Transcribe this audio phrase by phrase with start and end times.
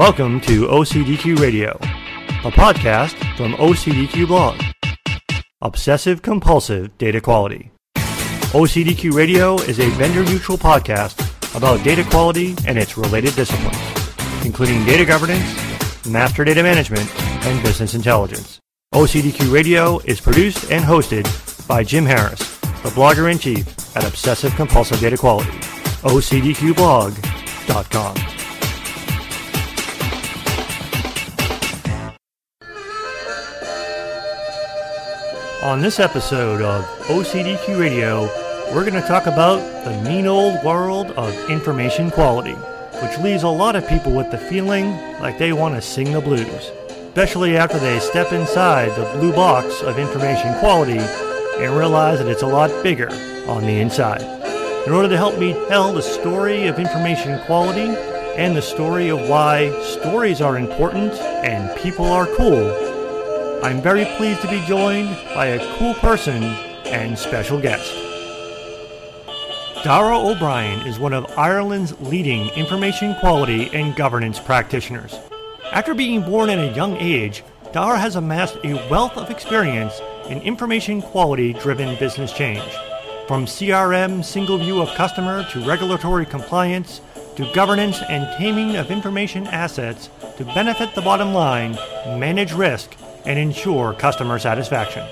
[0.00, 4.58] Welcome to OCDQ Radio, a podcast from OCDQ Blog.
[5.60, 7.70] Obsessive Compulsive Data Quality.
[7.96, 11.20] OCDQ Radio is a vendor neutral podcast
[11.54, 13.76] about data quality and its related disciplines,
[14.42, 17.14] including data governance, master data management,
[17.44, 18.58] and business intelligence.
[18.94, 21.26] OCDQ Radio is produced and hosted
[21.68, 25.50] by Jim Harris, the blogger in chief at Obsessive Compulsive Data Quality.
[26.00, 28.39] OCDQblog.com.
[35.62, 38.22] On this episode of OCDQ Radio,
[38.72, 42.54] we're going to talk about the mean old world of information quality,
[43.02, 46.20] which leaves a lot of people with the feeling like they want to sing the
[46.22, 52.28] blues, especially after they step inside the blue box of information quality and realize that
[52.28, 53.10] it's a lot bigger
[53.46, 54.22] on the inside.
[54.86, 57.94] In order to help me tell the story of information quality
[58.34, 61.12] and the story of why stories are important
[61.44, 62.99] and people are cool,
[63.62, 67.92] I'm very pleased to be joined by a cool person and special guest.
[69.84, 75.14] Daragh O'Brien is one of Ireland's leading information quality and governance practitioners.
[75.72, 80.40] After being born at a young age, Daragh has amassed a wealth of experience in
[80.40, 82.64] information quality driven business change.
[83.28, 87.02] From CRM single view of customer to regulatory compliance
[87.36, 90.08] to governance and taming of information assets
[90.38, 91.72] to benefit the bottom line,
[92.18, 95.06] manage risk, and ensure customer satisfaction.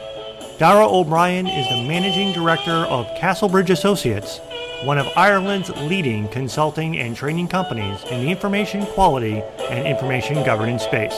[0.59, 4.41] Daragh O'Brien is the managing director of Castlebridge Associates,
[4.83, 10.83] one of Ireland's leading consulting and training companies in the information quality and information governance
[10.83, 11.15] space.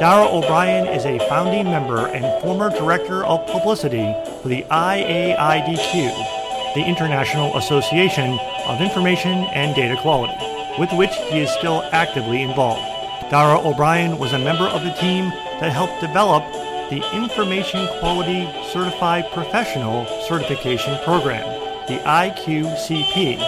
[0.00, 6.84] Daragh O'Brien is a founding member and former director of publicity for the IAIDQ, the
[6.84, 10.34] International Association of Information and Data Quality,
[10.80, 12.82] with which he is still actively involved.
[13.30, 15.30] Daragh O'Brien was a member of the team
[15.62, 16.42] that helped develop
[16.90, 21.44] the Information Quality Certified Professional Certification Program,
[21.86, 23.38] the IQCP,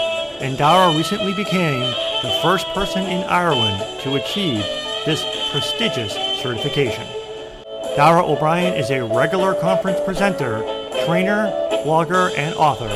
[0.41, 1.81] and Daragh recently became
[2.23, 4.59] the first person in Ireland to achieve
[5.05, 7.05] this prestigious certification.
[7.97, 10.61] Daragh O'Brien is a regular conference presenter,
[11.07, 11.51] trainer,
[11.85, 12.87] blogger, and author,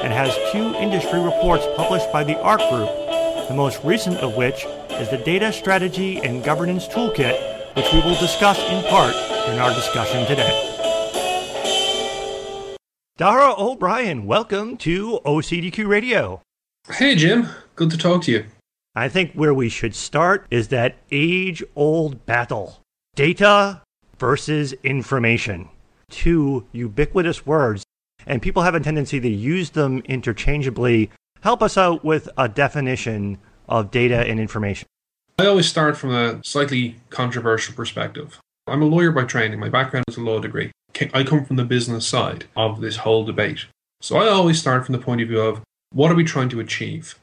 [0.00, 2.88] and has two industry reports published by the Ark Group,
[3.48, 8.18] the most recent of which is the Data Strategy and Governance Toolkit which we will
[8.18, 9.14] discuss in part
[9.48, 10.68] in our discussion today.
[13.18, 16.42] Daragh O'Brien, welcome to OCDQ Radio.
[16.88, 17.48] Hey, Jim.
[17.76, 18.46] Good to talk to you.
[18.94, 22.80] I think where we should start is that age old battle
[23.14, 23.82] data
[24.18, 25.68] versus information.
[26.10, 27.84] Two ubiquitous words,
[28.26, 31.10] and people have a tendency to use them interchangeably.
[31.40, 34.86] Help us out with a definition of data and information.
[35.42, 38.38] I always start from a slightly controversial perspective.
[38.68, 39.58] I'm a lawyer by training.
[39.58, 40.70] My background is a law degree.
[41.12, 43.66] I come from the business side of this whole debate.
[44.00, 45.60] So I always start from the point of view of
[45.90, 47.16] what are we trying to achieve?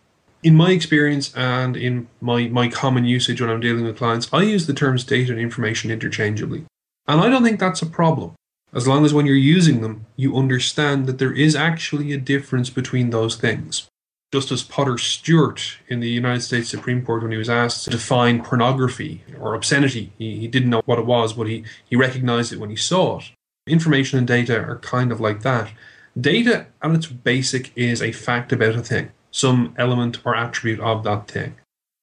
[0.44, 4.42] In my experience and in my, my common usage when I'm dealing with clients, I
[4.42, 6.66] use the terms data and information interchangeably.
[7.08, 8.34] And I don't think that's a problem.
[8.74, 12.70] As long as when you're using them, you understand that there is actually a difference
[12.70, 13.88] between those things.
[14.32, 18.44] Justice Potter Stewart in the United States Supreme Court, when he was asked to define
[18.44, 22.60] pornography or obscenity, he, he didn't know what it was, but he, he recognized it
[22.60, 23.32] when he saw it.
[23.66, 25.72] Information and data are kind of like that.
[26.20, 31.04] Data, at its basic, is a fact about a thing, some element or attribute of
[31.04, 31.56] that thing.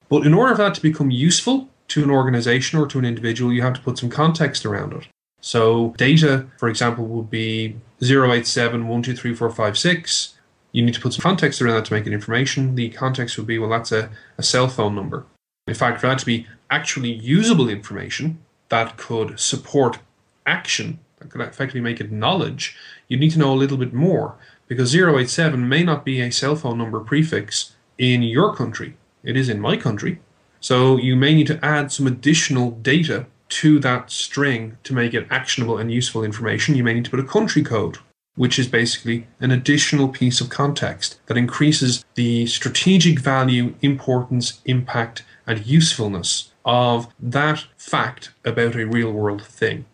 [0.09, 3.53] But in order for that to become useful to an organization or to an individual,
[3.53, 5.07] you have to put some context around it.
[5.41, 10.36] So, data, for example, would be 087 123456
[10.73, 12.75] you need to put some context around that to make it information.
[12.75, 15.25] The context would be, well, that's a, a cell phone number.
[15.67, 18.39] In fact, for that to be actually usable information
[18.69, 19.99] that could support
[20.47, 22.77] action, that could effectively make it knowledge,
[23.09, 24.37] you need to know a little bit more
[24.69, 28.97] because 087 may not be a cell phone number prefix in your country.
[29.23, 30.21] It is in my country.
[30.61, 35.27] So you may need to add some additional data to that string to make it
[35.31, 36.75] actionable and useful information.
[36.75, 37.99] You may need to put a country code
[38.37, 45.25] which is basically an additional piece of context that increases the strategic value, importance, impact,
[45.47, 49.85] and usefulness of that fact about a real world thing.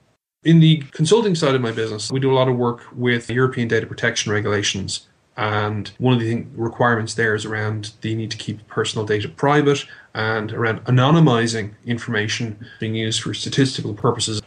[0.44, 3.68] In the consulting side of my business, we do a lot of work with European
[3.68, 5.06] data protection regulations.
[5.36, 9.86] And one of the requirements there is around the need to keep personal data private
[10.14, 14.42] and around anonymizing information being used for statistical purposes.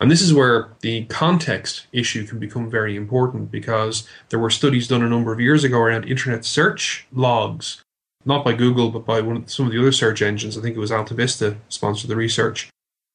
[0.00, 4.86] And this is where the context issue can become very important because there were studies
[4.86, 7.82] done a number of years ago around internet search logs.
[8.24, 10.56] not by Google, but by one of, some of the other search engines.
[10.56, 12.68] I think it was AltaVista sponsored the research,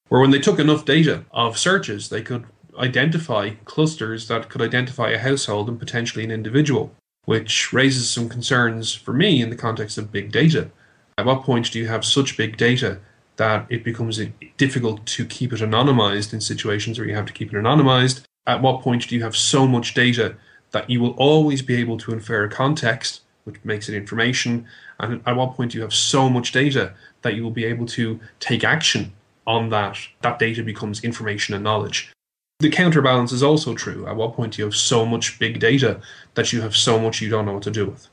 [0.10, 2.46] where when they took enough data of searches, they could
[2.78, 6.92] identify clusters that could identify a household and potentially an individual,
[7.26, 10.72] which raises some concerns for me in the context of big data.
[11.18, 13.00] At what point do you have such big data
[13.38, 14.20] that it becomes
[14.58, 18.24] difficult to keep it anonymized in situations where you have to keep it anonymized?
[18.46, 20.36] At what point do you have so much data
[20.72, 24.66] that you will always be able to infer context, which makes it information?
[25.00, 27.86] And at what point do you have so much data that you will be able
[27.88, 29.14] to take action
[29.48, 29.98] on that?
[30.22, 32.12] That data becomes information and knowledge.
[32.60, 34.08] The counterbalance is also true.
[34.08, 36.00] At what point do you have so much big data
[36.36, 38.08] that you have so much you don't know what to do with?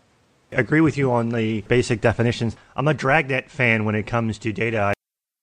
[0.52, 2.56] I agree with you on the basic definitions.
[2.74, 4.92] I'm a Dragnet fan when it comes to data.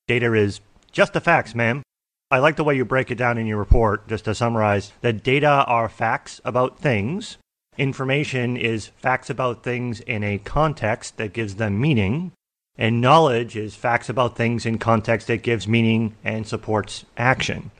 [0.08, 0.62] Data is
[0.92, 1.84] just the facts, ma'am.
[2.32, 5.24] I like the way you break it down in your report, just to summarize that
[5.24, 7.38] data are facts about things.
[7.78, 12.32] Information is facts about things in a context that gives them meaning.
[12.78, 17.72] And knowledge is facts about things in context that gives meaning and supports action.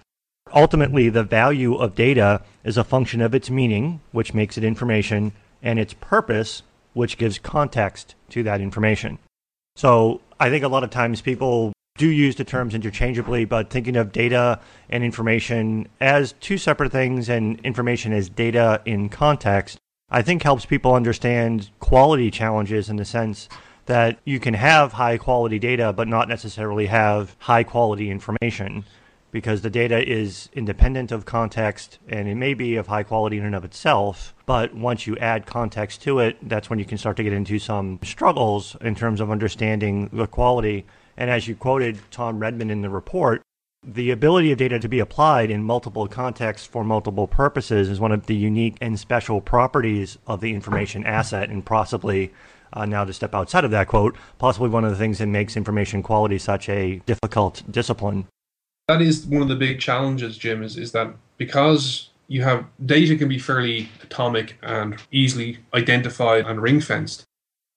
[0.54, 5.34] Ultimately, the value of data is a function of its meaning, which makes it information,
[5.62, 6.64] and its purpose,
[6.94, 9.20] which gives context to that information.
[9.76, 13.96] So I think a lot of times people do use the terms interchangeably, but thinking
[13.96, 14.60] of data
[14.90, 19.78] and information as two separate things and information as data in context,
[20.10, 23.50] I think helps people understand quality challenges in the sense
[23.88, 28.86] that you can have high quality data, but not necessarily have high quality information
[29.32, 33.46] because the data is independent of context and it may be of high quality in
[33.46, 34.34] and of itself.
[34.46, 37.60] But once you add context to it, that's when you can start to get into
[37.60, 40.86] some struggles in terms of understanding the quality.
[41.18, 43.42] And as you quoted Tom Redman in the report,
[43.86, 48.12] the ability of data to be applied in multiple contexts for multiple purposes is one
[48.12, 52.34] of the unique and special properties of the information asset, and possibly,
[52.74, 55.58] uh, now to step outside of that quote, possibly one of the things that makes
[55.58, 58.28] information quality such a difficult discipline
[58.88, 63.18] that is one of the big challenges, Jim, is, is that because you have data
[63.18, 67.24] can be fairly atomic and easily identified and ring fenced.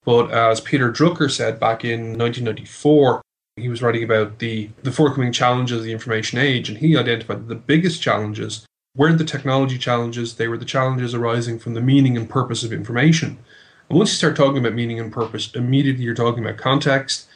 [0.05, 3.23] But as Peter Drucker said back in 1994,
[3.57, 7.41] he was writing about the, the forthcoming challenges of the information age, and he identified
[7.41, 8.67] that the biggest challenges
[8.97, 12.73] weren't the technology challenges, they were the challenges arising from the meaning and purpose of
[12.73, 13.39] information.
[13.89, 17.29] And once you start talking about meaning and purpose, immediately you're talking about context,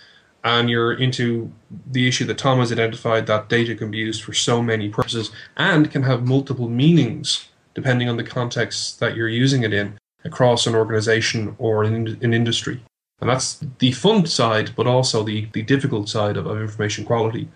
[0.43, 1.51] and you're into
[1.91, 5.31] the issue that Tom has identified that data can be used for so many purposes
[5.57, 10.67] and can have multiple meanings depending on the context that you're using it in across
[10.67, 12.81] an organization or an, an industry.
[13.25, 17.49] And that's the fun side, but also the, the difficult side of, of information quality.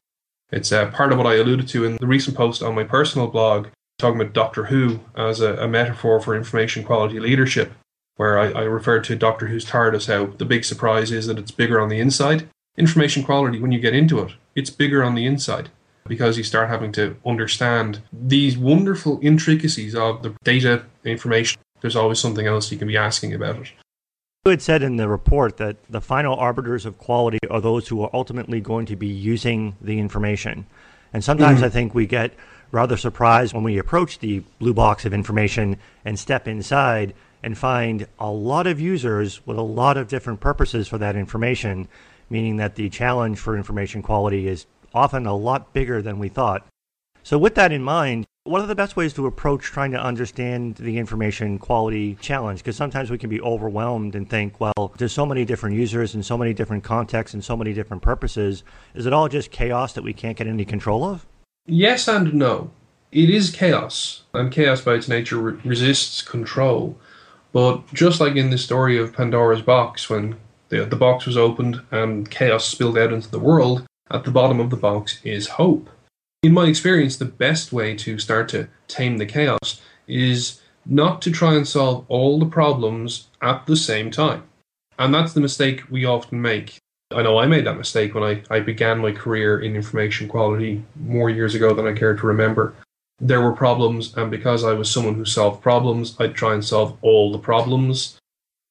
[0.50, 3.26] It's uh, part of what I alluded to in the recent post on my personal
[3.26, 3.67] blog,
[3.99, 7.73] talking about Doctor Who as a, a metaphor for information quality leadership,
[8.17, 11.50] where I, I referred to Doctor Who's TARDIS, how the big surprise is that it's
[11.50, 12.49] bigger on the inside
[12.79, 15.69] information quality, when you get into it, it's bigger on the inside
[16.06, 21.61] because you start having to understand these wonderful intricacies of the data information.
[21.82, 23.73] There's always something else you can be asking about it.
[24.49, 28.11] Had said in the report that the final arbiters of quality are those who are
[28.12, 30.67] ultimately going to be using the information.
[31.12, 31.65] And sometimes mm.
[31.65, 32.33] I think we get
[32.71, 38.06] rather surprised when we approach the blue box of information and step inside and find
[38.19, 41.89] a lot of users with a lot of different purposes for that information
[42.31, 46.67] meaning that the challenge for information quality is often a lot bigger than we thought.
[47.22, 50.76] So, with that in mind, what are the best ways to approach trying to understand
[50.76, 52.60] the information quality challenge?
[52.60, 56.24] Because sometimes we can be overwhelmed and think, well, there's so many different users and
[56.24, 58.64] so many different contexts and so many different purposes.
[58.94, 61.26] Is it all just chaos that we can't get any control of?
[61.67, 62.70] Yes and no.
[63.10, 66.98] It is chaos, and chaos by its nature re- resists control.
[67.52, 70.36] But just like in the story of Pandora's box, when
[70.69, 73.84] the, the box was opened and chaos spilled out into the world.
[74.10, 75.90] At the bottom of the box is hope.
[76.43, 81.31] In my experience, the best way to start to tame the chaos is not to
[81.31, 84.45] try and solve all the problems at the same time.
[84.99, 86.79] And that's the mistake we often make.
[87.11, 90.85] I know I made that mistake when I, I began my career in information quality
[90.97, 92.75] more years ago than I care to remember.
[93.21, 96.97] There were problems, and because I was someone who solved problems, I'd try and solve
[97.03, 98.19] all the problems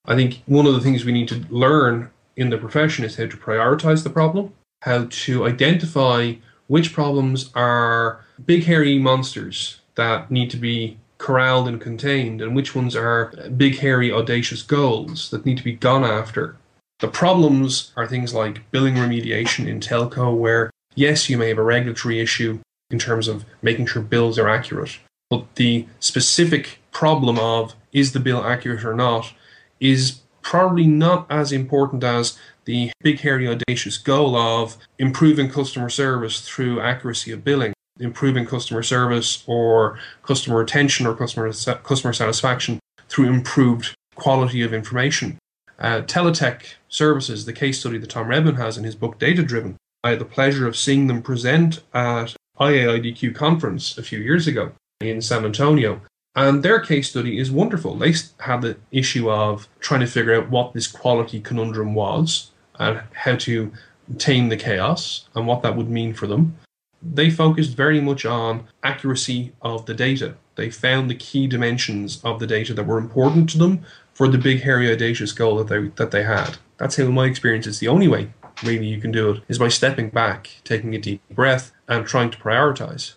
[0.07, 3.27] I think one of the things we need to learn in the profession is how
[3.27, 6.35] to prioritize the problem, how to identify
[6.67, 12.75] which problems are big hairy monsters that need to be corralled and contained, and which
[12.75, 16.55] ones are big hairy audacious goals that need to be gone after.
[16.99, 21.63] The problems are things like billing remediation in telco, where yes, you may have a
[21.63, 22.59] regulatory issue
[22.89, 28.19] in terms of making sure bills are accurate, but the specific problem of is the
[28.19, 29.33] bill accurate or not
[29.79, 36.39] is probably not as important as the big, hairy, audacious goal of improving customer service
[36.39, 41.51] through accuracy of billing, improving customer service or customer retention or customer,
[41.83, 45.37] customer satisfaction through improved quality of information.
[45.79, 49.75] Uh, Teletech Services, the case study that Tom Redman has in his book Data Driven,
[50.01, 54.71] I had the pleasure of seeing them present at IAIDQ conference a few years ago
[55.01, 55.99] in San Antonio.
[56.37, 57.95] And their case study is wonderful.
[57.95, 63.01] They had the issue of trying to figure out what this quality conundrum was and
[63.13, 63.71] how to
[64.19, 66.55] tame the chaos and what that would mean for them.
[67.01, 70.35] They focused very much on accuracy of the data.
[70.53, 74.37] They found the key dimensions of the data that were important to them for the
[74.37, 76.57] big, hairy, audacious goal that they that they had.
[76.77, 79.57] That's how, in my experience, it's the only way really you can do it is
[79.57, 83.13] by stepping back, taking a deep breath, and trying to prioritize.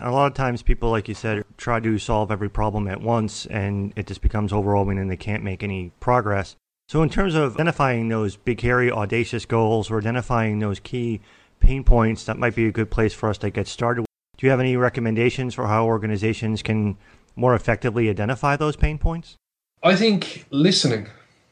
[0.00, 3.46] A lot of times, people, like you said, try to solve every problem at once,
[3.46, 6.56] and it just becomes overwhelming, and they can't make any progress.
[6.88, 11.20] So, in terms of identifying those big, hairy, audacious goals, or identifying those key
[11.60, 14.06] pain points, that might be a good place for us to get started.
[14.36, 16.96] Do you have any recommendations for how organizations can
[17.34, 19.36] more effectively identify those pain points?
[19.82, 21.08] I think listening,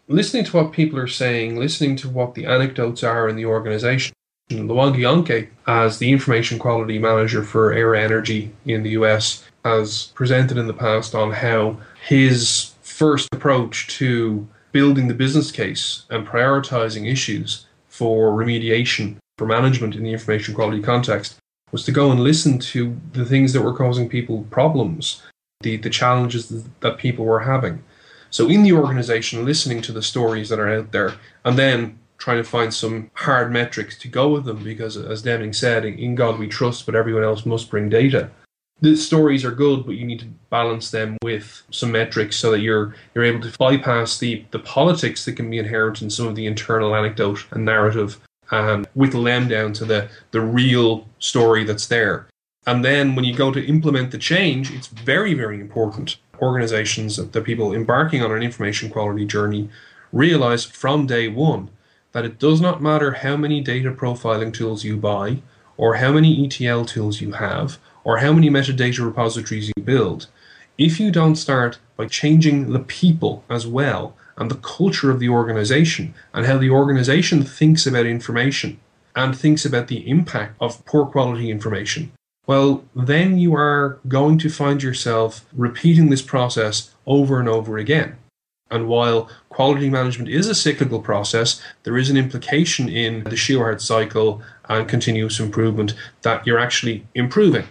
[0.08, 4.14] listening to what people are saying, listening to what the anecdotes are in the organization.
[4.50, 10.56] Lwanga Yonke, as the information quality manager for Aera Energy in the US, has presented
[10.56, 17.10] in the past on how his first approach to building the business case and prioritizing
[17.10, 21.36] issues for remediation for management in the information quality context
[21.72, 25.22] was to go and listen to the things that were causing people problems,
[25.60, 27.82] the, the challenges that people were having.
[28.30, 32.38] So in the organization, listening to the stories that are out there and then trying
[32.38, 36.38] to find some hard metrics to go with them because as Deming said, in God
[36.38, 38.30] we trust, but everyone else must bring data.
[38.80, 42.60] The stories are good, but you need to balance them with some metrics so that
[42.60, 46.34] you're you're able to bypass the, the politics that can be inherent in some of
[46.34, 48.20] the internal anecdote and narrative
[48.50, 52.28] um, and whittle them down to the, the real story that's there.
[52.66, 56.16] And then when you go to implement the change, it's very, very important.
[56.40, 59.70] Organizations, the people embarking on an information quality journey,
[60.12, 61.70] realize from day one
[62.12, 65.38] that it does not matter how many data profiling tools you buy,
[65.76, 70.26] or how many ETL tools you have, or how many metadata repositories you build.
[70.78, 75.28] If you don't start by changing the people as well and the culture of the
[75.28, 78.78] organization and how the organization thinks about information
[79.14, 82.12] and thinks about the impact of poor quality information,
[82.46, 88.16] well, then you are going to find yourself repeating this process over and over again.
[88.70, 93.80] And while quality management is a cyclical process, there is an implication in the Shewhart
[93.80, 97.64] cycle and continuous improvement that you're actually improving.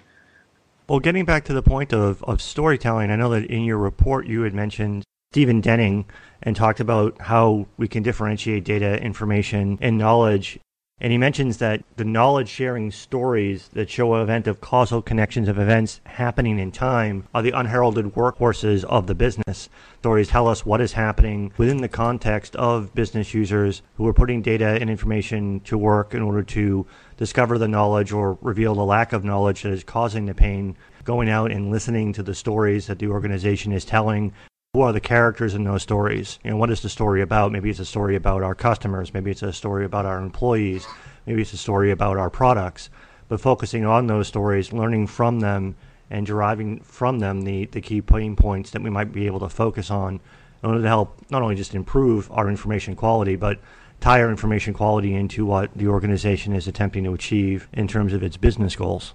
[0.88, 4.28] Well, getting back to the point of, of storytelling, I know that in your report
[4.28, 6.06] you had mentioned Stephen Denning
[6.44, 10.60] and talked about how we can differentiate data, information, and knowledge.
[11.02, 15.50] And he mentions that the knowledge sharing stories that show an event of causal connections
[15.50, 19.68] of events happening in time are the unheralded workhorses of the business.
[20.00, 24.42] Stories tell us what is happening within the context of business users who are putting
[24.42, 26.88] data and information to work in order to
[27.18, 31.30] discover the knowledge or reveal the lack of knowledge that is causing the pain going
[31.30, 34.32] out and listening to the stories that the organization is telling
[34.75, 36.38] who are the characters in those stories?
[36.44, 37.53] You know, what is the story about?
[37.53, 39.13] Maybe it's a story about our customers.
[39.13, 40.86] Maybe it's a story about our employees.
[41.25, 42.89] Maybe it's a story about our products.
[43.29, 45.77] But focusing on those stories, learning from them,
[46.10, 49.50] and deriving from them the, the key pain points that we might be able to
[49.50, 50.20] focus on
[50.62, 53.62] in order to help not only just improve our information quality, but
[54.01, 58.22] tie our information quality into what the organization is attempting to achieve in terms of
[58.22, 59.13] its business goals.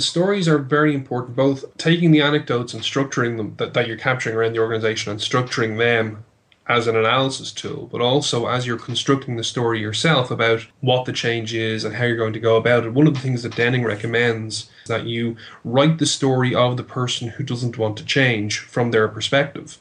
[0.00, 4.34] Stories are very important, both taking the anecdotes and structuring them that, that you're capturing
[4.34, 6.24] around the organization and structuring them
[6.66, 11.12] as an analysis tool, but also as you're constructing the story yourself about what the
[11.12, 12.92] change is and how you're going to go about it.
[12.92, 16.82] One of the things that Denning recommends is that you write the story of the
[16.82, 19.78] person who doesn't want to change from their perspective.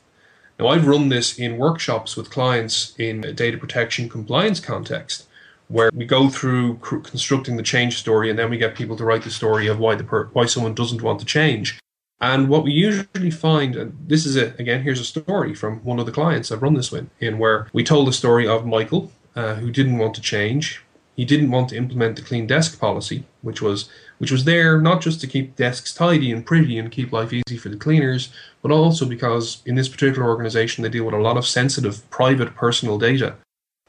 [0.60, 5.28] Now, I've run this in workshops with clients in a data protection compliance context
[5.68, 9.24] where we go through constructing the change story and then we get people to write
[9.24, 11.80] the story of why the per- why someone doesn't want to change.
[12.22, 16.00] And what we usually find, and this is it again, here's a story from one
[16.00, 19.12] of the clients I've run this with, in where we told the story of Michael,
[19.36, 20.84] uh, who didn't want to change.
[21.16, 23.90] He didn't want to implement the clean desk policy, which was
[24.20, 27.58] which was there not just to keep desks tidy and pretty and keep life easy
[27.58, 28.30] for the cleaners,
[28.62, 32.56] but also because in this particular organization they deal with a lot of sensitive, private,
[32.56, 33.36] personal data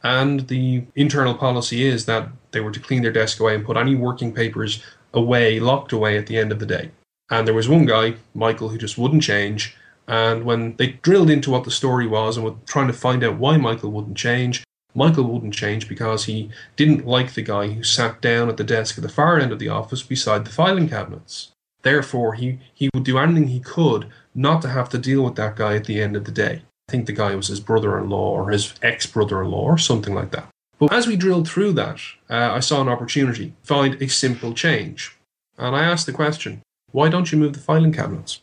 [0.05, 3.79] and the internal policy is that they were to clean their desk away and put
[3.79, 4.83] any working papers
[5.15, 6.91] away, locked away at the end of the day.
[7.31, 9.75] And there was one guy, Michael, who just wouldn't change.
[10.07, 13.39] And when they drilled into what the story was and were trying to find out
[13.39, 14.63] why Michael wouldn't change,
[14.95, 18.99] Michael wouldn't change because he didn't like the guy who sat down at the desk
[18.99, 21.51] at the far end of the office beside the filing cabinets.
[21.83, 25.57] Therefore, he, he would do anything he could not to have to deal with that
[25.57, 26.63] guy at the end of the day.
[26.89, 29.65] I think the guy was his brother in law or his ex brother in law
[29.65, 30.49] or something like that.
[30.79, 35.17] But as we drilled through that, uh, I saw an opportunity find a simple change.
[35.57, 38.41] And I asked the question why don't you move the filing cabinets?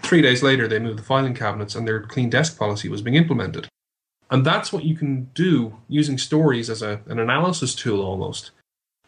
[0.00, 3.16] Three days later, they moved the filing cabinets and their clean desk policy was being
[3.16, 3.68] implemented.
[4.30, 8.52] And that's what you can do using stories as a, an analysis tool almost,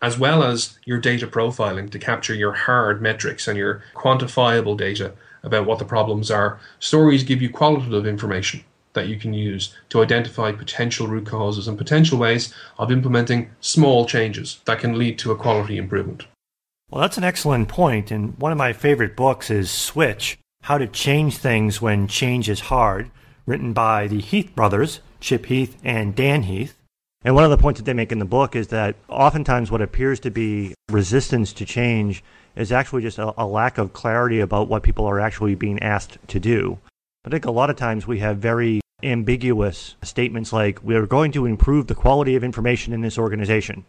[0.02, 5.14] as well as your data profiling to capture your hard metrics and your quantifiable data
[5.44, 6.60] about what the problems are.
[6.80, 11.78] Stories give you qualitative information that you can use to identify potential root causes and
[11.78, 16.24] potential ways of implementing small changes that can lead to a quality improvement.
[16.90, 18.10] Well, that's an excellent point.
[18.10, 22.60] And one of my favorite books is Switch How to Change Things When Change is
[22.60, 23.10] Hard,
[23.46, 26.76] written by the Heath brothers, Chip Heath and Dan Heath.
[27.24, 29.80] And one of the points that they make in the book is that oftentimes what
[29.80, 32.24] appears to be resistance to change
[32.56, 36.18] is actually just a, a, lack of clarity about what people are actually being asked
[36.28, 36.78] to do.
[37.24, 41.46] I think a lot of times we have very ambiguous statements like, we're going to
[41.46, 43.84] improve the quality of information in this organization.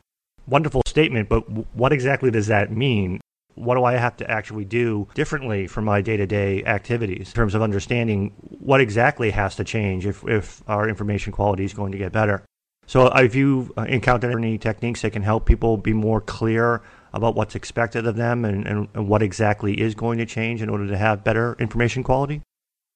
[0.48, 1.42] Wonderful statement, but
[1.76, 3.20] what exactly does that mean?
[3.56, 7.34] What do I have to actually do differently for my day to day activities in
[7.34, 11.92] terms of understanding what exactly has to change if, if our information quality is going
[11.92, 12.44] to get better?
[12.86, 16.82] So, have you uh, encountered any techniques that can help people be more clear
[17.14, 20.70] about what's expected of them and, and, and what exactly is going to change in
[20.70, 22.42] order to have better information quality?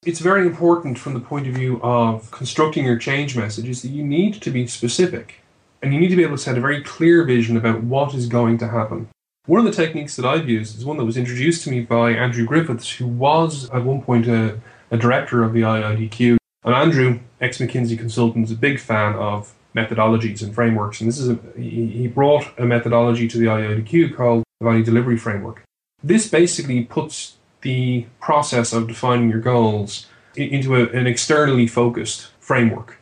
[0.05, 4.03] It's very important from the point of view of constructing your change messages that you
[4.03, 5.41] need to be specific
[5.81, 8.27] and you need to be able to set a very clear vision about what is
[8.27, 9.07] going to happen.
[9.45, 12.11] One of the techniques that I've used is one that was introduced to me by
[12.11, 14.59] Andrew Griffiths, who was at one point a,
[14.91, 16.37] a director of the IIDQ.
[16.63, 20.99] And Andrew, ex McKinsey consultant, is a big fan of methodologies and frameworks.
[20.99, 25.17] And this is a, he brought a methodology to the IIDQ called the Value Delivery
[25.17, 25.63] Framework.
[26.03, 32.97] This basically puts the process of defining your goals into a, an externally focused framework.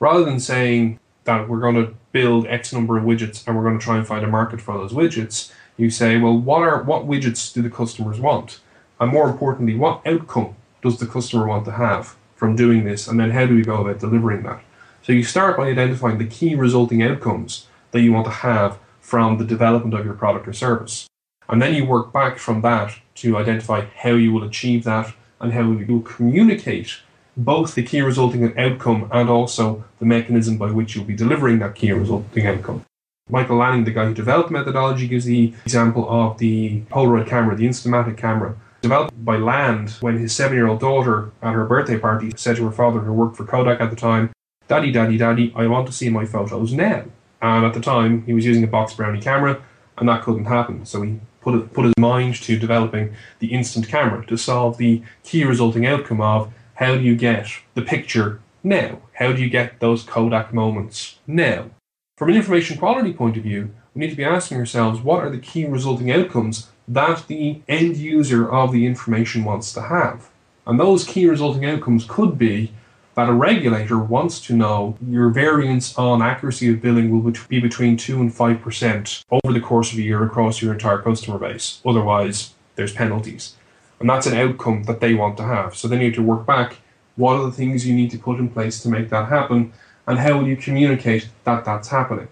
[0.00, 3.78] Rather than saying that we're going to build X number of widgets and we're going
[3.78, 7.06] to try and find a market for those widgets, you say, well, what are what
[7.06, 8.60] widgets do the customers want?
[9.00, 13.06] And more importantly, what outcome does the customer want to have from doing this?
[13.08, 14.62] And then how do we go about delivering that?
[15.08, 19.38] So you start by identifying the key resulting outcomes that you want to have from
[19.38, 21.06] the development of your product or service.
[21.48, 25.54] And then you work back from that to identify how you will achieve that and
[25.54, 26.98] how you will communicate
[27.38, 31.74] both the key resulting outcome and also the mechanism by which you'll be delivering that
[31.74, 32.84] key resulting outcome.
[33.30, 37.66] Michael Lanning, the guy who developed methodology, gives the example of the Polaroid camera, the
[37.66, 42.30] Instamatic camera, developed by Land when his seven year old daughter at her birthday party
[42.36, 44.32] said to her father, who worked for Kodak at the time,
[44.68, 47.04] Daddy, Daddy, Daddy, I want to see my photos now.
[47.40, 49.62] And at the time, he was using a box brownie camera,
[49.96, 50.84] and that couldn't happen.
[50.84, 55.02] So he put, it, put his mind to developing the instant camera to solve the
[55.24, 59.00] key resulting outcome of how do you get the picture now?
[59.14, 61.70] How do you get those Kodak moments now?
[62.18, 65.30] From an information quality point of view, we need to be asking ourselves what are
[65.30, 70.28] the key resulting outcomes that the end user of the information wants to have.
[70.66, 72.72] And those key resulting outcomes could be
[73.18, 77.96] that a regulator wants to know your variance on accuracy of billing will be between
[77.96, 81.80] 2 and 5% over the course of a year across your entire customer base.
[81.84, 83.56] Otherwise, there's penalties.
[83.98, 85.74] And that's an outcome that they want to have.
[85.74, 86.76] So they need to work back
[87.16, 89.72] what are the things you need to put in place to make that happen
[90.06, 92.28] and how will you communicate that that's happening.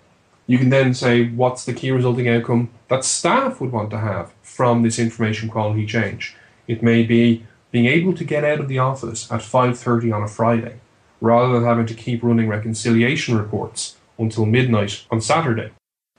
[0.46, 4.33] You can then say what's the key resulting outcome that staff would want to have
[4.40, 6.37] from this information quality change.
[6.68, 10.29] It may be being able to get out of the office at 5:30 on a
[10.29, 10.76] Friday
[11.20, 15.70] rather than having to keep running reconciliation reports until midnight on Saturday.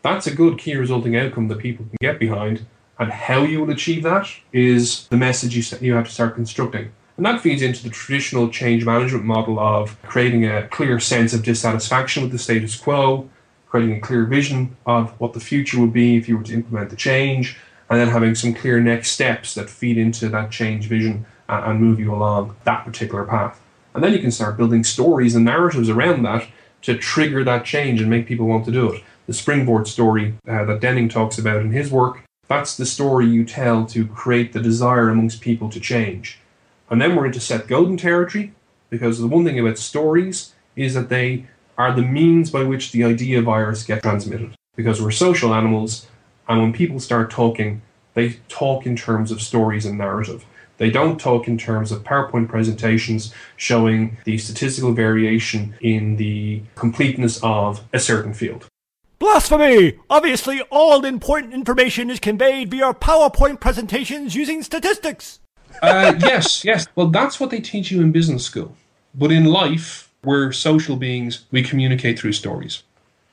[0.02, 2.66] That's a good key resulting outcome that people can get behind
[3.00, 6.92] and how you will achieve that is the message you, you have to start constructing.
[7.16, 11.44] And that feeds into the traditional change management model of creating a clear sense of
[11.44, 13.30] dissatisfaction with the status quo,
[13.68, 16.90] creating a clear vision of what the future would be if you were to implement
[16.90, 17.58] the change,
[17.90, 22.00] and then having some clear next steps that feed into that change vision and move
[22.00, 23.62] you along that particular path.
[23.94, 26.48] And then you can start building stories and narratives around that
[26.84, 29.04] to trigger that change and make people want to do it.
[29.26, 33.44] The springboard story uh, that Denning talks about in his work, that's the story you
[33.44, 36.40] tell to create the desire amongst people to change.
[36.90, 38.54] And then we're into Seth Godin territory,
[38.90, 41.46] because the one thing about stories is that they
[41.78, 44.56] are the means by which the idea virus get transmitted.
[44.76, 46.08] Because we're social animals,
[46.48, 47.82] and when people start talking,
[48.14, 50.46] they talk in terms of stories and narrative.
[50.78, 57.40] They don't talk in terms of PowerPoint presentations showing the statistical variation in the completeness
[57.42, 58.68] of a certain field.
[59.20, 59.98] Blasphemy!
[60.10, 65.40] Obviously, all important information is conveyed via PowerPoint presentations using statistics.
[65.82, 66.86] uh, yes, yes.
[66.96, 68.76] Well, that's what they teach you in business school.
[69.16, 72.84] But in life, we're social beings, we communicate through stories.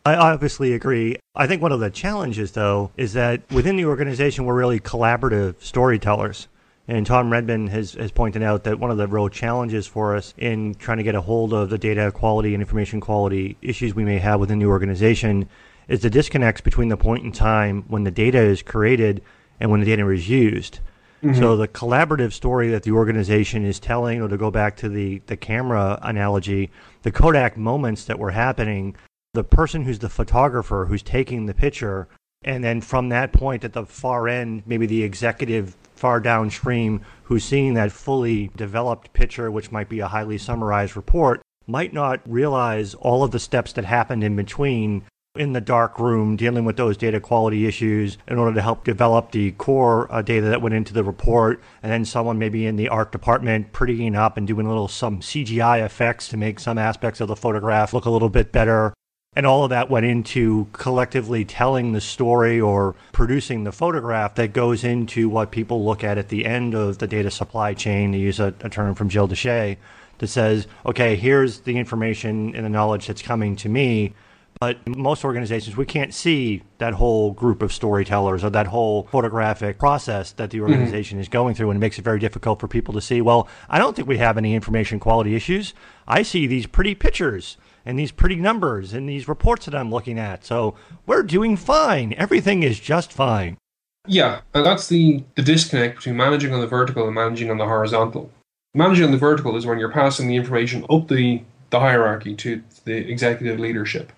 [0.06, 1.16] I obviously agree.
[1.34, 5.60] I think one of the challenges, though, is that within the organization, we're really collaborative
[5.62, 6.48] storytellers.
[6.86, 10.34] And Tom Redman has, has pointed out that one of the real challenges for us
[10.36, 14.04] in trying to get a hold of the data quality and information quality issues we
[14.04, 15.48] may have within the organization
[15.88, 19.22] is the disconnects between the point in time when the data is created
[19.60, 20.80] and when the data is used.
[21.22, 21.40] Mm-hmm.
[21.40, 25.22] So the collaborative story that the organization is telling, or to go back to the,
[25.26, 26.70] the camera analogy,
[27.02, 28.94] the Kodak moments that were happening,
[29.32, 32.08] the person who's the photographer who's taking the picture,
[32.42, 37.42] and then from that point at the far end, maybe the executive far downstream who's
[37.42, 42.92] seeing that fully developed picture, which might be a highly summarized report, might not realize
[42.92, 45.02] all of the steps that happened in between
[45.34, 49.32] in the dark room dealing with those data quality issues in order to help develop
[49.32, 51.58] the core uh, data that went into the report.
[51.82, 55.20] And then someone maybe in the art department prettying up and doing a little some
[55.20, 58.92] CGI effects to make some aspects of the photograph look a little bit better
[59.36, 64.52] and all of that went into collectively telling the story or producing the photograph that
[64.52, 68.18] goes into what people look at at the end of the data supply chain to
[68.18, 69.76] use a, a term from Jill Dyché
[70.18, 74.14] that says okay here's the information and the knowledge that's coming to me
[74.60, 79.78] but most organizations, we can't see that whole group of storytellers or that whole photographic
[79.78, 80.72] process that the mm-hmm.
[80.72, 81.22] organization mm-hmm.
[81.22, 81.70] is going through.
[81.70, 84.18] And it makes it very difficult for people to see, well, I don't think we
[84.18, 85.74] have any information quality issues.
[86.06, 90.18] I see these pretty pictures and these pretty numbers and these reports that I'm looking
[90.18, 90.44] at.
[90.44, 90.74] So
[91.06, 92.14] we're doing fine.
[92.16, 93.58] Everything is just fine.
[94.06, 97.64] Yeah, and that's the, the disconnect between managing on the vertical and managing on the
[97.64, 98.30] horizontal.
[98.74, 102.62] Managing on the vertical is when you're passing the information up the, the hierarchy to
[102.84, 104.12] the executive leadership.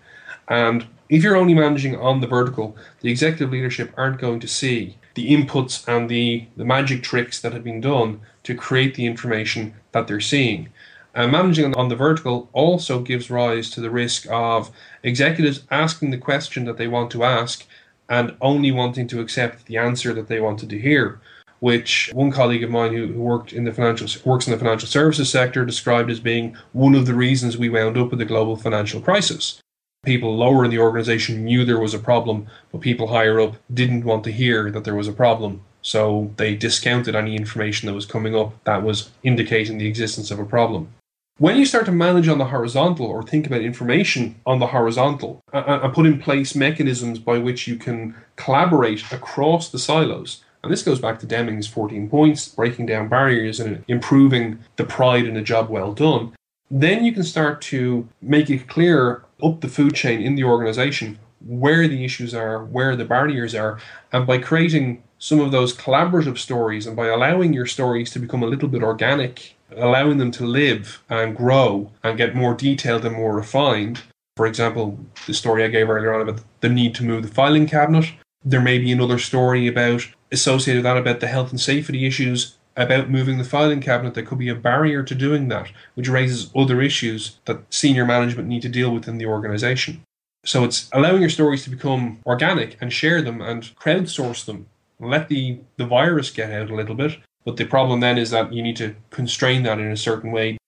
[0.49, 4.99] And if you're only managing on the vertical, the executive leadership aren't going to see
[5.15, 9.75] the inputs and the, the magic tricks that have been done to create the information
[9.93, 10.69] that they're seeing.
[11.17, 14.71] And managing on the vertical also gives rise to the risk of
[15.03, 17.67] executives asking the question that they want to ask
[18.09, 21.19] and only wanting to accept the answer that they wanted to hear.
[21.59, 24.89] Which one colleague of mine who, who worked in the financial works in the financial
[24.89, 28.57] services sector described as being one of the reasons we wound up with the global
[28.57, 29.61] financial crisis
[30.07, 34.05] people lower in the organization knew there was a problem, but people higher up didn't
[34.05, 35.61] want to hear that there was a problem.
[35.83, 40.39] So they discounted any information that was coming up that was indicating the existence of
[40.39, 40.89] a problem.
[41.39, 45.43] When you start to manage on the horizontal or think about information on the horizontal
[45.53, 50.83] and put in place mechanisms by which you can collaborate across the silos, and this
[50.83, 55.43] goes back to Deming's 14 points, breaking down barriers and improving the pride in a
[55.43, 56.35] job well done,
[56.71, 61.19] then you can start to make it clear up the food chain in the organization
[61.47, 63.79] where the issues are, where the barriers are,
[64.11, 68.43] and by creating some of those collaborative stories and by allowing your stories to become
[68.43, 73.17] a little bit organic, allowing them to live and grow and get more detailed and
[73.17, 74.03] more refined.
[74.37, 77.67] For example, the story I gave earlier on about the need to move the filing
[77.67, 78.13] cabinet.
[78.45, 82.57] There may be another story about associated with that about the health and safety issues
[82.77, 86.51] about moving the filing cabinet that could be a barrier to doing that, which raises
[86.55, 90.03] other issues that senior management need to deal with in the organization.
[90.45, 94.67] So it's allowing your stories to become organic and share them and crowdsource them.
[95.01, 97.19] Let the, the virus get out a little bit.
[97.47, 100.59] But the problem then is that you need to constrain that in a certain way.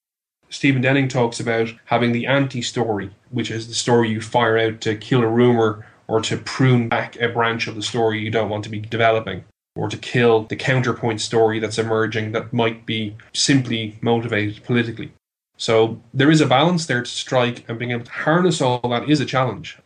[0.48, 4.80] Stephen Denning talks about having the anti story, which is the story you fire out
[4.82, 8.48] to kill a rumor or to prune back a branch of the story you don't
[8.48, 13.16] want to be developing or to kill the counterpoint story that's emerging that might be
[13.34, 15.12] simply motivated politically.
[15.56, 19.08] So there is a balance there to strike, and being able to harness all that
[19.08, 19.78] is a challenge.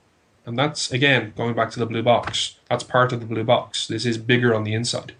[0.44, 2.56] And that's, again, going back to the blue box.
[2.68, 3.86] That's part of the blue box.
[3.86, 5.14] This is bigger on the inside.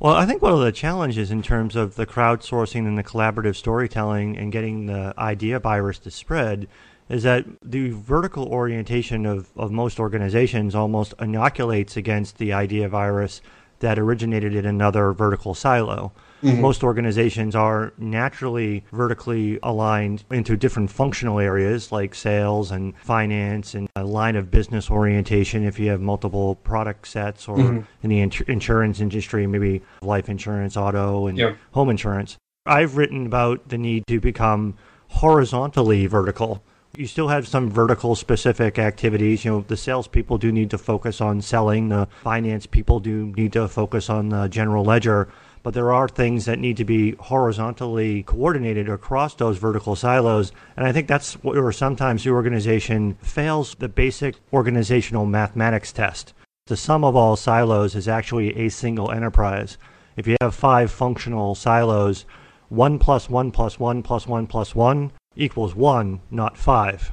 [0.00, 3.54] Well, I think one of the challenges in terms of the crowdsourcing and the collaborative
[3.54, 6.68] storytelling and getting the idea virus to spread
[7.10, 13.42] is that the vertical orientation of, of most organizations almost inoculates against the idea virus
[13.80, 16.12] that originated in another vertical silo.
[16.42, 16.60] Mm-hmm.
[16.60, 23.88] Most organizations are naturally vertically aligned into different functional areas like sales and finance and
[23.96, 27.80] a line of business orientation if you have multiple product sets or mm-hmm.
[28.02, 32.36] in the ins- insurance industry, maybe life insurance, auto, and home insurance.
[32.66, 34.76] I've written about the need to become
[35.08, 36.62] horizontally vertical
[36.96, 39.44] you still have some vertical specific activities.
[39.44, 41.88] You know, the salespeople do need to focus on selling.
[41.88, 45.28] The finance people do need to focus on the general ledger.
[45.62, 50.52] But there are things that need to be horizontally coordinated across those vertical silos.
[50.76, 56.32] And I think that's where sometimes the organization fails the basic organizational mathematics test.
[56.66, 59.76] The sum of all silos is actually a single enterprise.
[60.16, 62.24] If you have five functional silos,
[62.68, 67.12] 1 plus 1 plus 1 plus 1 plus 1 equals 1, not 5.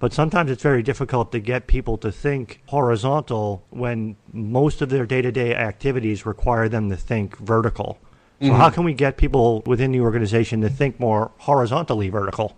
[0.00, 5.04] But sometimes it's very difficult to get people to think horizontal when most of their
[5.04, 7.98] day to day activities require them to think vertical.
[8.40, 8.56] So, mm-hmm.
[8.56, 12.56] how can we get people within the organization to think more horizontally vertical?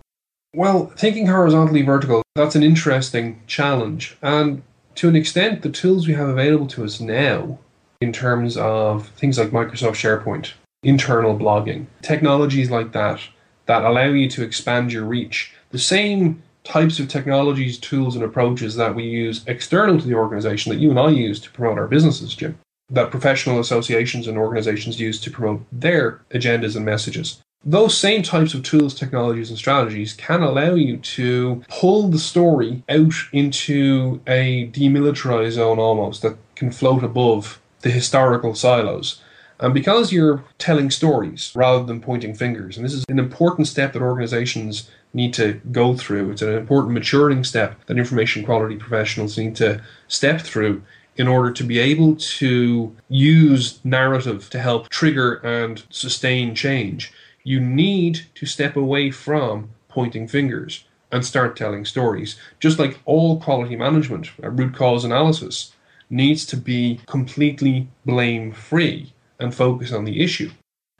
[0.55, 4.17] Well, thinking horizontally vertical, that's an interesting challenge.
[4.21, 4.63] And
[4.95, 7.59] to an extent, the tools we have available to us now,
[7.99, 10.53] in terms of things like Microsoft SharePoint,
[10.83, 13.19] internal blogging, technologies like that,
[13.65, 18.75] that allow you to expand your reach, the same types of technologies, tools, and approaches
[18.75, 21.87] that we use external to the organization that you and I use to promote our
[21.87, 22.57] businesses, Jim,
[22.89, 27.41] that professional associations and organizations use to promote their agendas and messages.
[27.65, 32.83] Those same types of tools, technologies, and strategies can allow you to pull the story
[32.89, 39.21] out into a demilitarized zone almost that can float above the historical silos.
[39.59, 43.93] And because you're telling stories rather than pointing fingers, and this is an important step
[43.93, 46.31] that organizations need to go through.
[46.31, 50.81] It's an important maturing step that information quality professionals need to step through
[51.15, 57.13] in order to be able to use narrative to help trigger and sustain change.
[57.43, 62.35] You need to step away from pointing fingers and start telling stories.
[62.59, 65.73] Just like all quality management, root cause analysis
[66.09, 70.49] needs to be completely blame free and focus on the issue.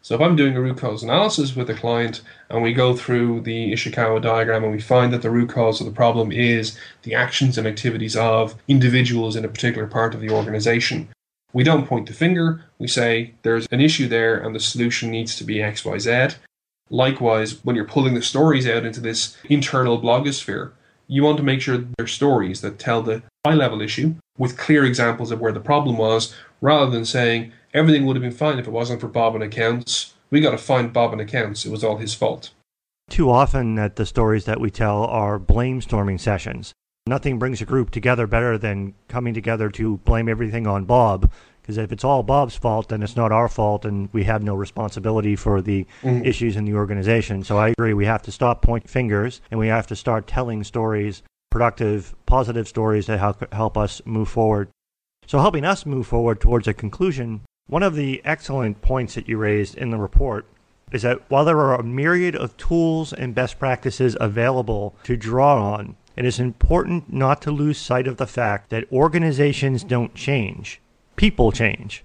[0.03, 3.39] So if I'm doing a root cause analysis with a client and we go through
[3.39, 7.15] the Ishikawa diagram and we find that the root cause of the problem is the
[7.15, 11.07] actions and activities of individuals in a particular part of the organization,
[11.53, 12.65] we don't point the finger.
[12.79, 16.35] We say there's an issue there and the solution needs to be XYZ.
[16.89, 20.73] Likewise, when you're pulling the stories out into this internal blogosphere,
[21.13, 24.83] you want to make sure they're stories that tell the high level issue with clear
[24.83, 28.65] examples of where the problem was, rather than saying, Everything would have been fine if
[28.65, 30.15] it wasn't for Bob and accounts.
[30.31, 31.65] We got to find Bob and accounts.
[31.65, 32.49] It was all his fault.
[33.11, 36.73] Too often, that the stories that we tell are blame storming sessions.
[37.05, 41.31] Nothing brings a group together better than coming together to blame everything on Bob.
[41.63, 44.53] Because if it's all Bob's fault, then it's not our fault, and we have no
[44.53, 46.25] responsibility for the mm-hmm.
[46.25, 47.41] issues in the organization.
[47.41, 47.93] So I agree.
[47.93, 52.67] We have to stop pointing fingers, and we have to start telling stories, productive, positive
[52.67, 54.67] stories that help, help us move forward.
[55.25, 59.37] So helping us move forward towards a conclusion, one of the excellent points that you
[59.37, 60.45] raised in the report
[60.91, 65.73] is that while there are a myriad of tools and best practices available to draw
[65.73, 70.79] on, it is important not to lose sight of the fact that organizations don't change,
[71.15, 72.03] people change.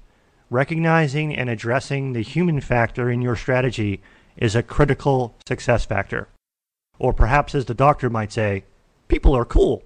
[0.50, 4.00] Recognizing and addressing the human factor in your strategy
[4.36, 6.28] is a critical success factor.
[6.98, 8.64] Or perhaps, as the doctor might say,
[9.08, 9.82] people are cool.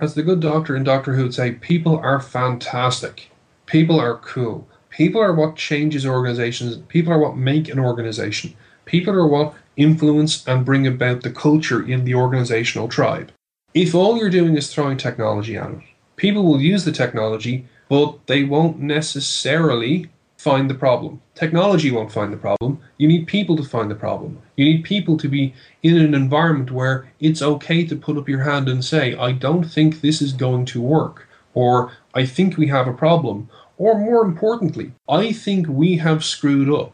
[0.00, 3.30] As the good doctor in Doctor Who would say, people are fantastic.
[3.66, 4.68] People are cool.
[4.90, 6.76] People are what changes organizations.
[6.88, 8.54] People are what make an organization.
[8.84, 13.32] People are what influence and bring about the culture in the organizational tribe.
[13.74, 15.80] If all you're doing is throwing technology at it,
[16.16, 21.20] people will use the technology, but they won't necessarily find the problem.
[21.34, 22.80] Technology won't find the problem.
[22.96, 24.40] You need people to find the problem.
[24.56, 28.44] You need people to be in an environment where it's okay to put up your
[28.44, 32.68] hand and say, I don't think this is going to work, or I think we
[32.68, 33.48] have a problem,
[33.78, 36.92] or more importantly, I think we have screwed up.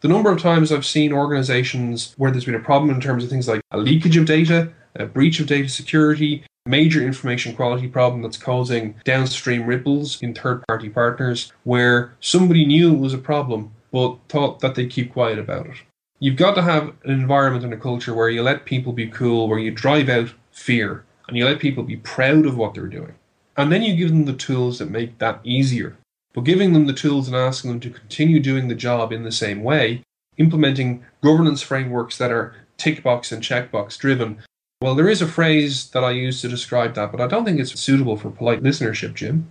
[0.00, 3.30] The number of times I've seen organizations where there's been a problem in terms of
[3.30, 8.22] things like a leakage of data, a breach of data security, major information quality problem
[8.22, 13.72] that's causing downstream ripples in third party partners, where somebody knew it was a problem
[13.90, 15.76] but thought that they'd keep quiet about it.
[16.18, 19.48] You've got to have an environment and a culture where you let people be cool,
[19.48, 23.14] where you drive out fear, and you let people be proud of what they're doing.
[23.56, 25.96] And then you give them the tools that make that easier
[26.32, 29.32] but giving them the tools and asking them to continue doing the job in the
[29.32, 30.02] same way,
[30.38, 34.42] implementing governance frameworks that are tick box and checkbox driven.
[34.82, 37.60] Well, there is a phrase that I use to describe that, but I don't think
[37.60, 39.48] it's suitable for polite listenership, Jim.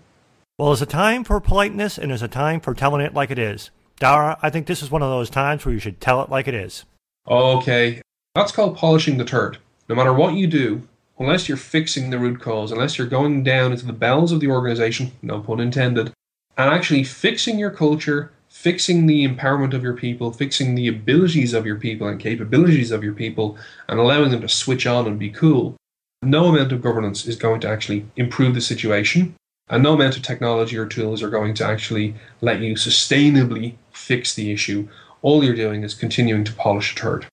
[0.58, 3.40] Well, there's a time for politeness and there's a time for telling it like it
[3.40, 3.72] is.
[4.02, 6.50] Daragh, I think this is one of those times where you should tell it like
[6.50, 6.84] it is.
[7.30, 8.02] Okay.
[8.36, 9.58] That's called polishing the turd.
[9.88, 10.86] No matter what you do,
[11.18, 14.52] unless you're fixing the root cause, unless you're going down into the bowels of the
[14.52, 16.12] organization, no pun intended,
[16.58, 21.66] and actually fixing your culture, fixing the empowerment of your people, fixing the abilities of
[21.66, 23.58] your people and capabilities of your people,
[23.90, 25.76] and allowing them to switch on and be cool,
[26.22, 29.34] no amount of governance is going to actually improve the situation.
[29.68, 34.36] And no amount of technology or tools are going to actually let you sustainably fix
[34.36, 34.88] the issue.
[35.24, 37.26] All you're doing is continuing to polish a turd.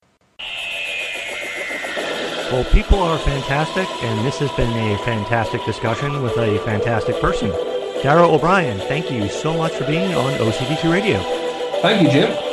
[2.50, 7.52] Well, people are fantastic, and this has been a fantastic discussion with a fantastic person.
[8.02, 11.18] Daragh O'Brien, thank you so much for being on OCDQ Radio.
[11.82, 12.48] Thank you, Jim.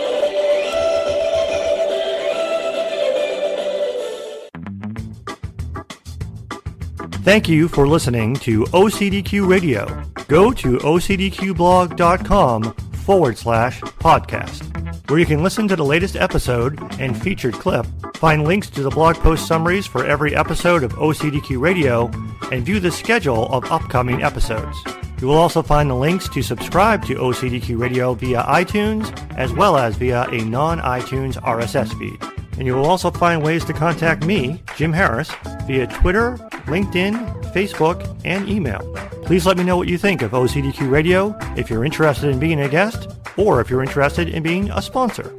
[7.23, 9.85] Thank you for listening to OCDQ Radio.
[10.27, 17.19] Go to ocdqblog.com forward slash podcast, where you can listen to the latest episode and
[17.19, 17.85] featured clip,
[18.17, 22.09] find links to the blog post summaries for every episode of OCDQ Radio,
[22.51, 24.77] and view the schedule of upcoming episodes.
[25.25, 29.75] You will also find the links to subscribe to OCDQ Radio via iTunes, as well
[29.75, 32.21] as via a non iTunes RSS feed.
[32.59, 35.31] And you will also find ways to contact me, Jim Harris,
[35.65, 37.15] via Twitter, LinkedIn,
[37.55, 38.81] Facebook, and email.
[39.23, 42.61] Please let me know what you think of OCDQ Radio, if you're interested in being
[42.61, 45.35] a guest, or if you're interested in being a sponsor.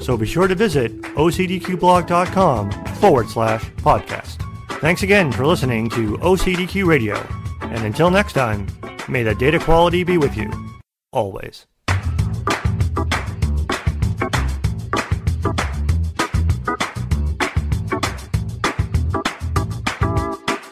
[0.00, 4.40] So be sure to visit ocdqblog.com forward slash podcast.
[4.80, 7.16] Thanks again for listening to OCDQ Radio.
[7.60, 8.66] And until next time,
[9.08, 10.50] may the data quality be with you.
[11.12, 11.66] Always.